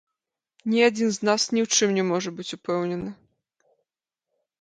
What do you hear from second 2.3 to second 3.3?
быць упэўнены.